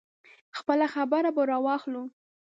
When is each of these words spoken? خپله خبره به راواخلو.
خپله 0.57 0.85
خبره 0.93 1.29
به 1.35 1.43
راواخلو. 1.51 2.03